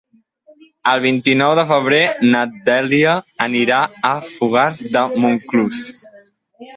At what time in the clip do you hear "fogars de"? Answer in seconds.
4.31-5.05